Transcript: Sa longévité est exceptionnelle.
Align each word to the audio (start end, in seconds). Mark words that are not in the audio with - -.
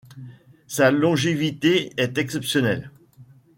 Sa 0.65 0.89
longévité 0.89 1.93
est 1.95 2.17
exceptionnelle. 2.17 2.89